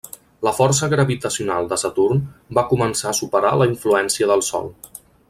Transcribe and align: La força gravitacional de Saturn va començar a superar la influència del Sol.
La 0.45 0.51
força 0.59 0.87
gravitacional 0.93 1.69
de 1.73 1.79
Saturn 1.81 2.23
va 2.59 2.65
començar 2.71 3.13
a 3.13 3.17
superar 3.19 3.53
la 3.63 3.69
influència 3.73 4.31
del 4.33 4.47
Sol. 4.53 4.73